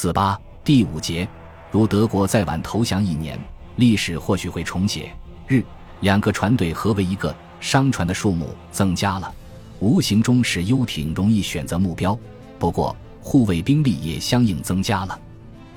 [0.00, 1.28] 四八第五节，
[1.72, 3.36] 如德国再晚投降一年，
[3.74, 5.10] 历史或许会重写。
[5.48, 5.60] 日
[6.02, 9.34] 两个船队合为一个，商船的数目增加了，
[9.80, 12.16] 无形中使游艇容易选择目标。
[12.60, 15.20] 不过护卫兵力也相应增加了。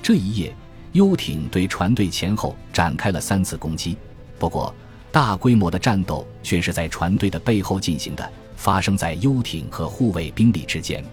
[0.03, 0.55] 这一夜，
[0.91, 3.97] 游艇对船队前后展开了三次攻击。
[4.37, 4.71] 不过
[5.11, 11.03] 大规模的战斗却是在船队的背后进行的，发生在游艇和护卫兵力之间。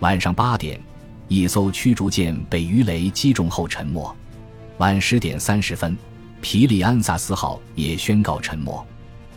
[0.00, 0.80] 晚上八点，
[1.30, 4.12] 一艘驱逐舰被鱼雷击中后沉没。
[4.78, 5.96] 晚十点三十分，
[6.40, 8.84] 皮利安萨斯号也宣告沉没。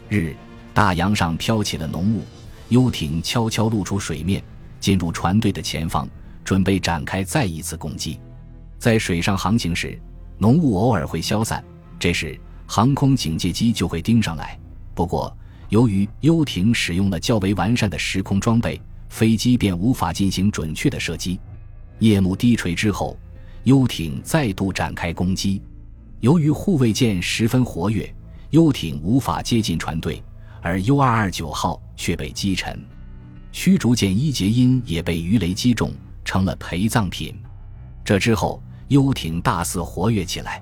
[0.10, 0.36] 日，
[0.74, 2.24] 大洋上飘起了浓雾，
[2.70, 4.44] 游艇悄悄露出水面，
[4.80, 6.10] 进入船队的前方，
[6.44, 8.20] 准备展开再一次攻击。
[8.80, 9.96] 在水上航行时，
[10.40, 11.64] 浓雾偶尔会消散，
[12.00, 12.36] 这时。
[12.66, 14.58] 航空警戒机就会盯上来。
[14.96, 15.32] 不过，
[15.70, 21.40] 由于游艇使用了较为完善的时空装备，飞机便无法进行准确的射击。
[22.04, 23.18] 夜幕低垂之后，
[23.64, 25.62] 游艇再度展开攻击。
[26.20, 28.14] 由于护卫舰十分活跃，
[28.50, 30.22] 游艇无法接近船队，
[30.62, 32.78] 而 U 二二九号却被击沉。
[33.54, 35.94] 驱逐舰伊杰因也被鱼雷击中，
[36.26, 37.34] 成了陪葬品。
[38.04, 40.62] 这之后，游艇大肆活跃起来。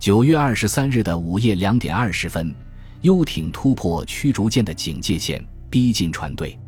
[0.00, 2.52] 九月二十三日的午夜两点二十分，
[3.02, 6.58] 游艇突破驱逐舰的警戒线，逼近船队。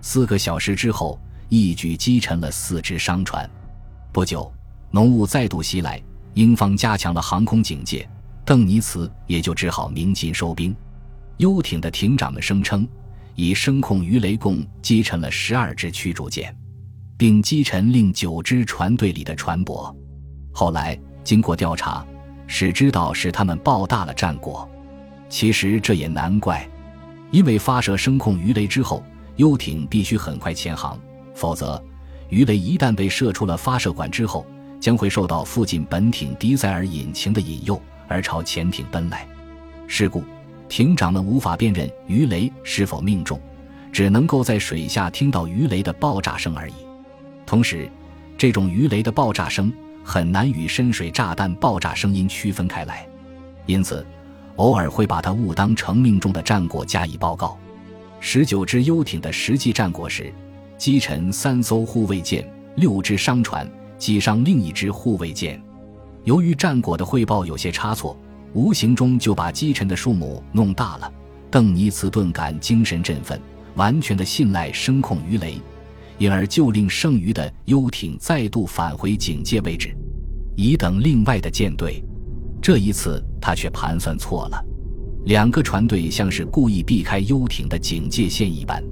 [0.00, 3.46] 四个小时之后，一举击沉了四只商船。
[4.12, 4.52] 不久，
[4.90, 6.02] 浓雾再度袭来，
[6.34, 8.08] 英方加强了航空警戒，
[8.44, 10.74] 邓尼茨也就只好鸣金收兵。
[11.36, 12.86] 游艇的艇长们声称，
[13.34, 16.54] 以声控鱼雷共击沉了十二只驱逐舰，
[17.16, 19.94] 并击沉另九只船队里的船舶。
[20.52, 22.04] 后来经过调查。
[22.50, 24.66] 使知道是他们报大了战果，
[25.28, 26.66] 其实这也难怪，
[27.30, 29.04] 因为发射声控鱼雷之后，
[29.36, 30.98] 游艇必须很快潜航，
[31.34, 31.78] 否则
[32.28, 34.46] 鱼雷一旦被射出了发射管之后，
[34.80, 39.26] 将会受到附近本艇迪塞尔引擎的引诱而朝潜艇奔来。
[39.86, 40.22] 是故，
[40.68, 43.40] 艇长们无法辨认鱼雷是否命中，
[43.90, 46.74] 只能够在水下听到鱼雷的爆炸声而已。
[47.46, 47.90] 同时，
[48.36, 49.72] 这种鱼雷的爆炸声。
[50.04, 53.06] 很难与深水炸弹爆炸声音区分开来，
[53.66, 54.06] 因此
[54.56, 57.58] 偶尔会把它误当成命中的战果加以报告。
[58.18, 60.32] 十九只游艇的实际战果是：
[60.78, 63.68] 击沉三艘护卫舰、六只商船，
[63.98, 65.60] 击伤另一只护卫舰。
[66.22, 68.16] 由于战果的汇报有些差错，
[68.54, 71.12] 无形中就把击沉的数目弄大了。
[71.50, 73.40] 邓尼茨顿感精神振奋，
[73.74, 75.60] 完全的信赖声控鱼雷。
[76.16, 79.96] 因而就令剩余的游艇再度返回警戒位置，
[80.56, 82.02] 以等另外的舰队。
[82.60, 84.64] 这一次他却盘算错了，
[85.26, 88.82] 两个船队像是故意避开游艇的警戒线一般，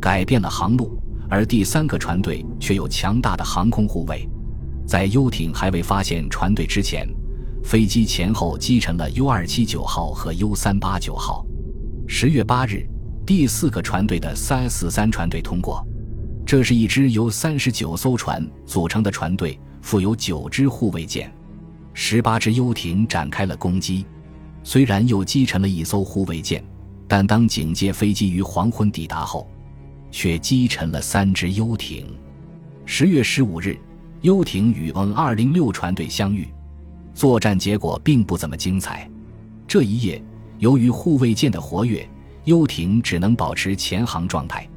[0.00, 0.96] 改变了航路。
[1.30, 4.28] 而第三个船队却有强大的航空护卫，
[4.84, 7.08] 在游艇还未发现船队之前，
[7.62, 11.46] 飞机前后击沉了 U 二七九号和 U 三八九号。
[12.08, 12.84] 十月八日，
[13.24, 15.86] 第四个船队的三四三船队通过。
[16.44, 21.32] 这是一支由三十九艘船组成的船队，附有九支护卫舰，
[21.94, 24.04] 十八只游艇展开了攻击。
[24.64, 26.64] 虽然又击沉了一艘护卫舰，
[27.06, 29.48] 但当警戒飞机于黄昏抵达后，
[30.10, 32.06] 却击沉了三只游艇。
[32.84, 33.78] 十月十五日，
[34.20, 36.48] 游艇与 N 二零六船队相遇，
[37.14, 39.08] 作战结果并不怎么精彩。
[39.66, 40.22] 这一夜，
[40.58, 42.08] 由于护卫舰的活跃，
[42.44, 44.68] 游艇只能保持潜航状态。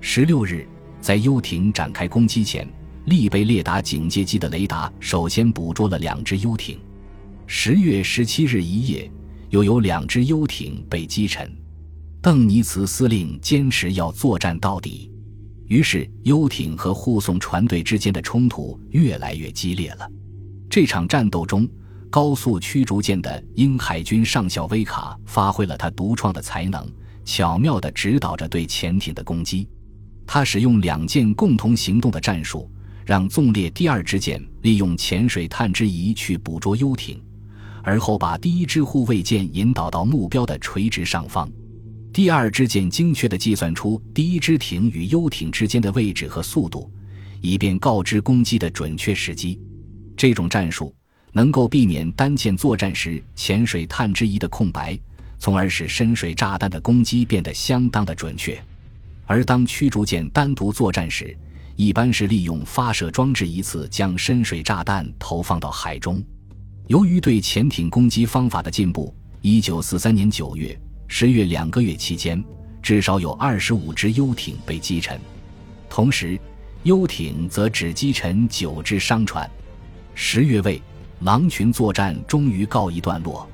[0.00, 0.66] 十六日。
[1.00, 2.66] 在游艇展开攻击前，
[3.04, 6.78] 利贝列达警戒机的雷达首先捕捉了两只游艇。
[7.46, 9.10] 十月十七日一夜，
[9.50, 11.54] 又有两只游艇被击沉。
[12.24, 15.12] 邓尼茨司令坚持要作战到底，
[15.66, 20.10] 于是游艇和护送船队之间的冲突越来越激烈了。
[20.70, 21.68] 这场战斗中，
[22.08, 26.90] 高速驱逐舰的英海军上校威卡发挥了他独创的才能，
[27.26, 29.68] 巧妙地指导着对潜艇的攻击。
[30.26, 32.70] 他使用两舰共同行动的战术，
[33.04, 37.22] 让纵列第二支舰利用潜水探知仪去捕捉游艇，
[37.82, 41.46] 而后把第一支护卫舰引导到目标的垂直上方。
[42.14, 46.88] 第二支舰精确地计算出第一支艇与游艇之间的位置和速度，
[47.40, 49.60] 以便告知攻击的准确时机。
[50.16, 50.94] 这种战术
[51.32, 54.96] 能够避免单舰作战时潜水探知仪的空白，
[55.40, 58.56] 从而使深水炸弹的攻击变得相当的准确。
[59.26, 61.36] 而当驱逐舰单独作战时，
[61.74, 66.22] 一般是利用发射装置一次将深水炸弹投放到海中。
[66.86, 72.42] 由于对潜艇攻击方法的进步，一九四三年九月、十月两个月期间，
[72.82, 75.18] 至少有二十五只游艇被击沉，
[75.88, 76.38] 同时
[76.82, 79.48] 游艇则只击沉九只商船。
[80.14, 80.80] 十月未，
[81.20, 83.48] 狼群作战终于告一段落。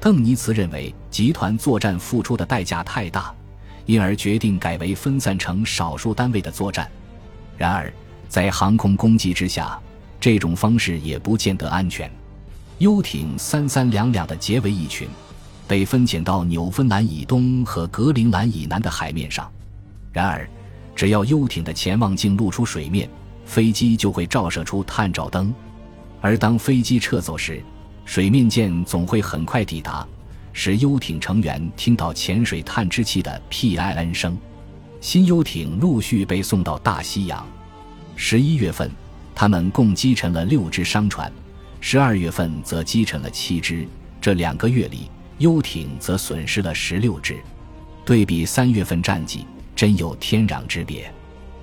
[0.00, 3.34] 邓尼茨认为集团作战付出的代价太大，
[3.86, 6.90] 因而决定改为分散成少数单位的作战。
[7.56, 7.92] 然而，
[8.28, 9.78] 在航空攻击之下，
[10.20, 12.10] 这种方式也不见得安全。
[12.78, 15.08] 游艇三三两两的结为一群，
[15.66, 19.50] 被分遣到纽芬兰以东和格陵兰以南的海面上。
[20.12, 20.48] 然而，
[20.94, 23.08] 只要游艇的潜望镜露出水面，
[23.44, 25.52] 飞机就会照射出探照灯。
[26.20, 27.62] 而当飞机撤走时，
[28.04, 30.06] 水面舰总会很快抵达，
[30.52, 34.36] 使游艇成员听到潜水探知器的 PIN 声。
[35.00, 37.46] 新游艇陆续被送到大西洋。
[38.16, 38.90] 十一月份，
[39.34, 41.30] 他们共击沉了六只商船。
[41.80, 43.86] 十二月份则击沉了七只，
[44.20, 47.38] 这两个月里，游艇则损失了十六只。
[48.04, 51.12] 对比三月份战绩，真有天壤之别。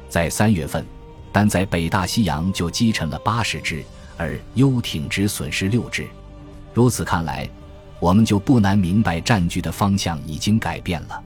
[0.09, 0.85] 在三月份，
[1.31, 3.83] 单在北大西洋就击沉了八十只，
[4.17, 6.07] 而游艇只损失六只。
[6.73, 7.49] 如此看来，
[7.99, 11.23] 我们就不难明白战局的方向已经改变了。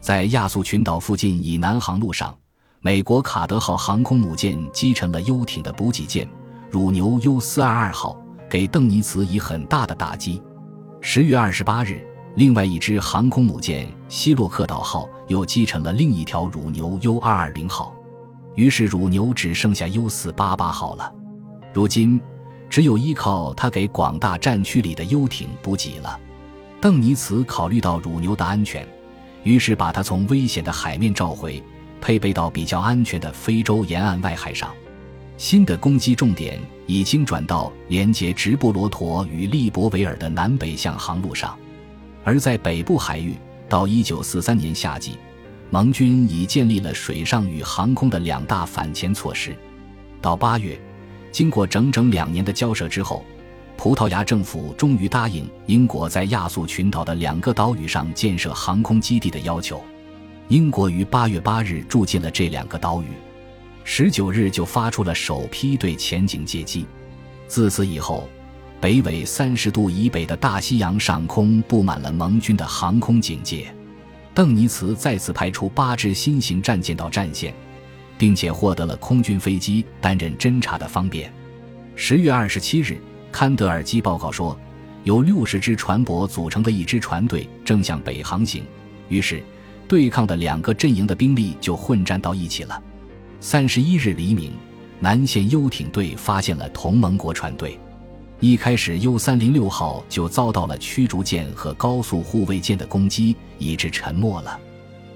[0.00, 2.36] 在亚速群岛附近以南航路上，
[2.80, 6.28] 美国卡德号航空母舰击沉了游艇的补给舰
[6.70, 8.16] “乳牛 U 四二二号”。
[8.50, 10.42] 给邓尼茨以很大的打击。
[11.02, 17.94] 十月二十八日，另外一支航空母舰“希洛克岛号”又击沉了另一条“乳牛 ”U 二二零号，
[18.54, 21.10] 于是“乳牛”只剩下 U 四八八号了。
[21.72, 22.20] 如今，
[22.68, 26.20] 只有依靠它给广大战区里的游艇补给了。
[26.82, 28.86] 邓尼茨考虑到“乳牛”的安全，
[29.42, 31.62] 于是把它从危险的海面召回，
[31.98, 34.70] 配备到比较安全的非洲沿岸外海上。
[35.40, 41.58] 新的攻击重点已经转到连接直布罗陀与利伯维尔的南北向航路上，
[42.22, 43.34] 而在北部海域，
[43.66, 45.12] 到1943年夏季，
[45.70, 49.56] 盟军已建立了水上与航空的两大反潜措施。
[50.20, 50.78] 到八月，
[51.32, 53.24] 经过整整两年的交涉之后，
[53.78, 59.82] 葡萄牙政府终于答应英国在亚速群岛的两个岛屿上建设航空基地的要求。
[60.48, 63.06] 英国于八月八日住进了这两个岛屿。
[63.84, 66.86] 十九日就发出了首批对前景接机，
[67.48, 68.28] 自此以后，
[68.80, 73.74] 北纬三十度以北的大西洋上空布满了盟军的航空警戒。
[74.32, 77.52] 邓尼茨再次派出八支新型战舰到战线，
[78.16, 81.32] 并且获得了空军飞机担任侦察的方便。
[81.96, 82.96] 十月二十七日，
[83.32, 84.58] 堪德尔基报告说，
[85.02, 88.62] 由六十只船舶组成的一支船队正向北航行，
[89.08, 89.42] 于是，
[89.88, 92.80] 对抗的两个阵营的兵力就混战到一起了。
[93.42, 94.52] 三十一日黎明，
[94.98, 97.80] 南线游艇队发现了同盟国船队。
[98.38, 104.60] 一开始，U 三零六号就遭到了驱逐舰和高速护卫舰的攻击，以致沉没了。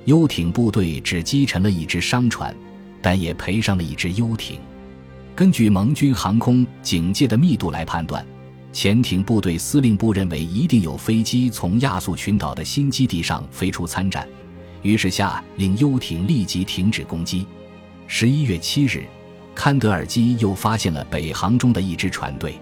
[0.06, 2.54] 游艇部队只击沉了一只商船，
[3.02, 4.58] 但也赔上了一只游艇。
[5.34, 8.24] 根据盟军航空警戒的密度来判断，
[8.72, 14.26] 潜艇部队司令部认为一定有飞机从亚速群岛的新基地上飞出参战，
[14.80, 17.46] 于是下令游艇立即停止攻击。
[18.16, 19.04] 十一月七日，
[19.56, 22.60] 堪德尔基又发现了北航中的一支船队，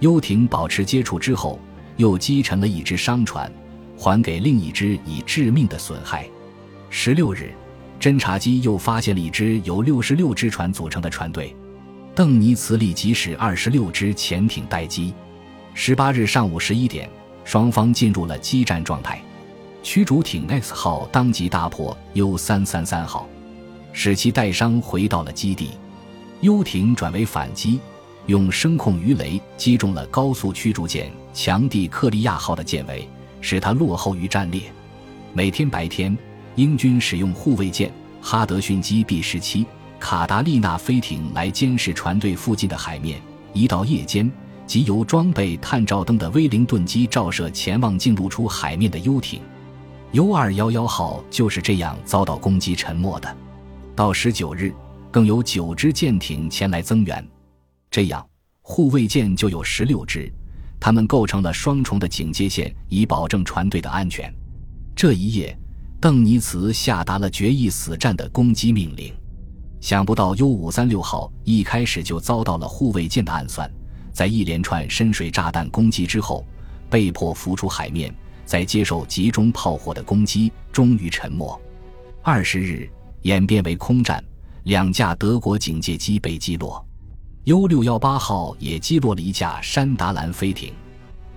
[0.00, 1.58] 游艇保持接触之后，
[1.96, 3.50] 又击沉了一只商船，
[3.96, 6.28] 还给另一只以致命的损害。
[6.90, 7.54] 十六日，
[7.98, 11.56] 侦察机又发现了一支由六十六只船组成的船队，
[12.14, 15.14] 邓尼茨立即使二十六只潜艇待机。
[15.72, 17.08] 十八日上午十一点，
[17.46, 19.22] 双方进入了激战状态，
[19.82, 23.26] 驱逐艇 X 号当即大破 U 三三三号。
[23.92, 25.70] 使其带伤回到了基地，
[26.40, 27.78] 游艇转为反击，
[28.26, 33.08] 用声控鱼雷击中了高速驱逐舰“强地克利亚号”的舰尾，
[33.40, 34.62] 使它落后于战列。
[35.32, 36.16] 每天白天，
[36.56, 39.66] 英军使用护卫舰“哈德逊机 B 十七”、
[40.00, 43.18] “卡达利娜”飞艇来监视船队附近的海面；
[43.52, 44.30] 一到夜间，
[44.66, 49.40] 即由装备探照灯的威灵顿机照射前往进入出海面的游艇。
[50.12, 53.36] U 二幺幺号就是这样遭到攻击沉没的。
[53.94, 54.72] 到十九日，
[55.10, 57.26] 更有九支舰艇前来增援，
[57.90, 58.26] 这样
[58.62, 60.32] 护卫舰就有十六支，
[60.80, 64.32] 他们构成了双重的警戒线，以保证船队的安全。
[64.96, 65.56] 这一夜，
[66.00, 69.12] 邓尼茨下达了决一死战的攻击命令。
[69.80, 73.70] 想不到 U 五三六号一开始就遭到了护卫舰的暗算，
[74.10, 76.46] 在一连串深水炸弹攻击之后，
[76.88, 78.14] 被迫浮出海面，
[78.46, 81.60] 在接受集中炮火的攻击，终于沉没。
[82.22, 82.88] 二十日。
[83.22, 84.22] 演变为空战，
[84.64, 86.84] 两架德国警戒机被击落
[87.44, 90.72] ，U 六幺八号也击落了一架山达兰飞艇。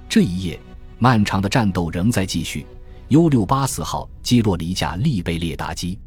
[0.10, 0.60] 这一夜，
[0.98, 2.66] 漫长的战斗仍在继续。
[3.10, 6.00] U 六八四号击落了一架利贝列达机，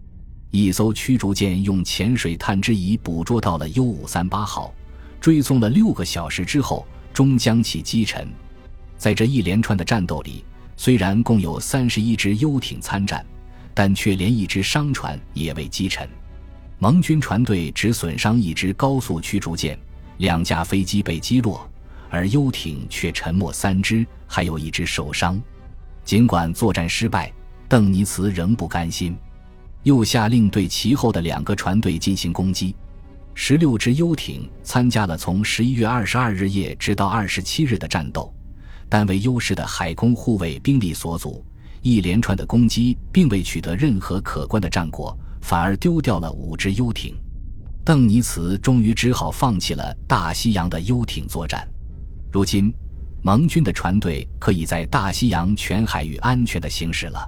[0.51, 4.75] 一艘驱逐舰用潜水探知仪捕捉到了 U 五三八号，
[5.21, 8.27] 追踪了六个小时之后，终将其击沉。
[8.97, 10.45] 在这一连串的战斗里，
[10.77, 13.25] 虽然共有三十一只游艇参战，
[13.79, 16.09] 但却连一只商船也未击沉。
[16.81, 19.79] 盟军船队只损伤一只高速驱逐舰，
[20.17, 21.65] 两架飞机被击落，
[22.11, 25.41] 而游艇却沉没三只，还有一只受伤。
[26.05, 27.33] 尽管作战失败，
[27.69, 29.17] 邓尼茨仍不甘心，
[29.85, 32.75] 又下令对其后的两个船队进行攻击。
[33.33, 38.35] 十六只游艇参加了从十一月二十二日夜直到二十七日的战斗，
[38.89, 41.45] 但为优势的海空护卫兵力所阻，
[41.83, 45.17] 一连串的攻击并未取得任何可观的战果。
[45.41, 47.15] 反而丢掉了五只游艇，
[47.85, 51.67] 邓尼茨终于只好放弃了大西洋的游艇作战。
[52.31, 52.71] 如今，
[53.23, 57.27] 盟军的船队可以在大西洋全海域安全的行驶了。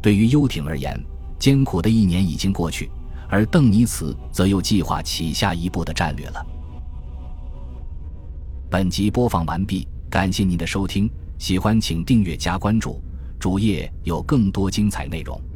[0.00, 0.98] 对于游艇而言，
[1.38, 2.90] 艰苦的一年已经过去，
[3.28, 6.46] 而邓尼茨则又计划起下一步的战略了。
[8.70, 13.02] 本集播放完毕，感谢您的收听，喜欢请订阅加关注，
[13.40, 15.49] 主页有更多精彩内容。